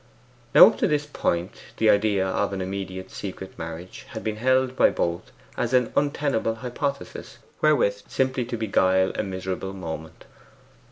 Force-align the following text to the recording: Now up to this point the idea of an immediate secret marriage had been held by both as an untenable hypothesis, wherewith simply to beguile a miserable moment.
Now 0.55 0.65
up 0.65 0.79
to 0.79 0.87
this 0.87 1.05
point 1.05 1.61
the 1.77 1.91
idea 1.91 2.25
of 2.25 2.53
an 2.53 2.59
immediate 2.63 3.11
secret 3.11 3.55
marriage 3.59 4.07
had 4.09 4.23
been 4.23 4.37
held 4.37 4.75
by 4.75 4.89
both 4.89 5.31
as 5.55 5.75
an 5.75 5.93
untenable 5.95 6.55
hypothesis, 6.55 7.37
wherewith 7.61 8.01
simply 8.07 8.43
to 8.45 8.57
beguile 8.57 9.11
a 9.11 9.21
miserable 9.21 9.73
moment. 9.73 10.25